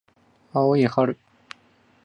[0.51, 1.15] 青い春